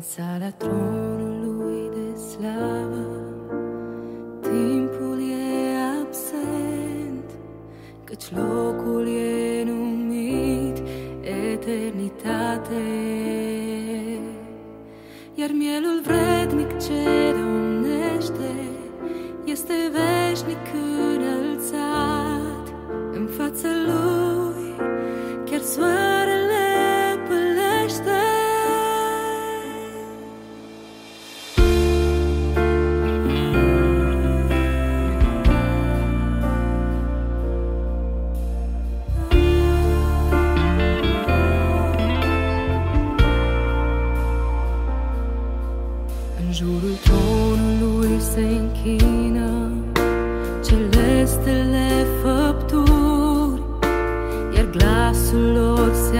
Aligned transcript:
înălțarea 0.00 0.52
tronului 0.52 1.90
de 1.94 2.18
slavă. 2.18 3.06
Timpul 4.40 5.18
e 5.30 5.76
absent, 6.02 7.30
căci 8.04 8.30
locul 8.30 9.08
e 9.08 9.64
numit 9.64 10.82
eternitate. 11.52 12.82
Iar 15.34 15.50
mielul 15.52 16.00
vrednic 16.04 16.78
cer 16.78 17.29
Jurul 46.52 46.96
tronului 47.02 48.20
se 48.20 48.40
închină 48.40 49.70
celestele 50.64 52.06
făpturi, 52.22 53.62
iar 54.56 54.64
glasul 54.70 55.52
lor 55.52 55.92
se 55.94 56.18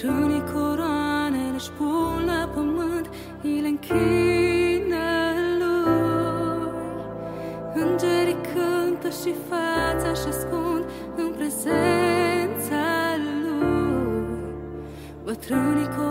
Crânii 0.00 0.42
coroane 0.52 1.52
își 1.54 1.70
pun 1.70 2.22
la 2.26 2.50
pământ, 2.54 3.10
îi 3.42 3.60
le 3.60 3.68
închină 3.68 5.08
lui. 5.58 6.72
Îngerii 7.74 8.36
cântă 8.52 9.08
și 9.08 9.34
fața 9.48 10.12
și 10.14 10.26
ascund 10.28 10.84
în 11.16 11.32
prezența 11.36 12.86
lui. 13.42 14.38
Bătrânii 15.24 15.88
coroane 15.96 16.09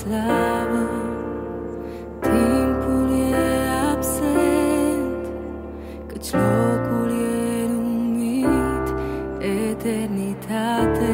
slavă, 0.00 0.88
timpul 2.20 3.08
e 3.10 3.34
absent, 3.92 5.24
căci 6.06 6.30
locul 6.32 7.10
e 7.10 7.66
numit 7.72 8.86
eternitate. 9.70 11.10